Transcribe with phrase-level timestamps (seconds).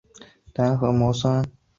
[0.51, 1.57] 单瘤酸模为蓼科酸模属下的一个种。